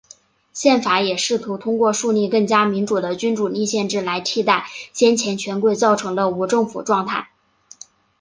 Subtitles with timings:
[0.51, 7.29] 宪法也试图通过树立更加民主的君主立宪制来替代先前权贵造成的无政府状态。